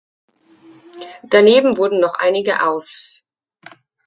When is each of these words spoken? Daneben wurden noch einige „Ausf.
Daneben 1.21 1.77
wurden 1.77 1.99
noch 1.99 2.15
einige 2.15 2.63
„Ausf. 2.65 3.21